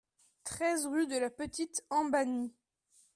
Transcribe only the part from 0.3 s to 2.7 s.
treize rue de la Petite Embanie